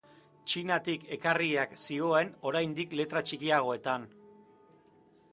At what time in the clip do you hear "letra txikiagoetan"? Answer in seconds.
3.01-4.09